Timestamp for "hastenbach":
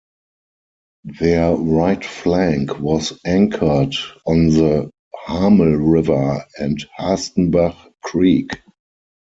6.97-7.75